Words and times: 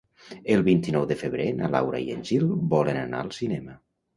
El 0.53 0.63
vint-i-nou 0.67 1.03
de 1.11 1.17
febrer 1.19 1.45
na 1.59 1.69
Laura 1.75 2.01
i 2.07 2.09
en 2.15 2.25
Gil 2.31 2.49
volen 2.73 2.99
anar 3.03 3.21
al 3.27 3.31
cinema. 3.43 3.79